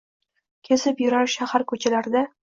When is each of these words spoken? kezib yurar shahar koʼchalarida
kezib 0.69 1.03
yurar 1.05 1.29
shahar 1.33 1.65
koʼchalarida 1.73 2.25